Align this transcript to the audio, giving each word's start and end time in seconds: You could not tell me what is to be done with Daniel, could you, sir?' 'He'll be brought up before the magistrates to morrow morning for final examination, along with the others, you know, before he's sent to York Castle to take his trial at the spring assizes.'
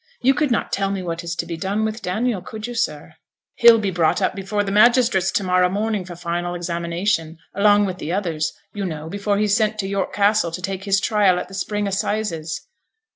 You 0.23 0.33
could 0.33 0.49
not 0.49 0.71
tell 0.71 0.89
me 0.89 1.03
what 1.03 1.23
is 1.23 1.35
to 1.35 1.45
be 1.45 1.55
done 1.55 1.85
with 1.85 2.01
Daniel, 2.01 2.41
could 2.41 2.65
you, 2.65 2.73
sir?' 2.73 3.13
'He'll 3.57 3.77
be 3.77 3.91
brought 3.91 4.19
up 4.19 4.33
before 4.33 4.63
the 4.63 4.71
magistrates 4.71 5.29
to 5.33 5.43
morrow 5.43 5.69
morning 5.69 6.05
for 6.05 6.15
final 6.15 6.55
examination, 6.55 7.37
along 7.53 7.85
with 7.85 7.99
the 7.99 8.11
others, 8.11 8.51
you 8.73 8.83
know, 8.83 9.09
before 9.09 9.37
he's 9.37 9.55
sent 9.55 9.77
to 9.77 9.87
York 9.87 10.11
Castle 10.11 10.49
to 10.53 10.61
take 10.63 10.85
his 10.85 10.99
trial 10.99 11.37
at 11.37 11.49
the 11.49 11.53
spring 11.53 11.85
assizes.' 11.85 12.65